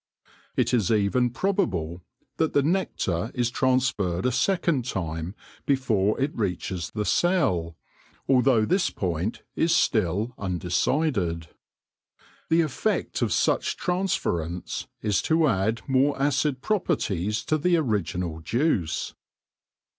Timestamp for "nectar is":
2.63-3.51